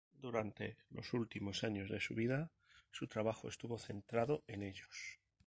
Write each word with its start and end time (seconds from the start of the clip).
Durante 0.19 0.77
los 0.89 1.13
últimos 1.13 1.63
años 1.63 1.87
de 1.91 1.99
su 2.01 2.15
vida 2.15 2.49
su 2.89 3.05
trabajo 3.07 3.47
estuvo 3.47 3.77
centrado 3.77 4.43
en 4.47 4.63
ellos. 4.63 5.19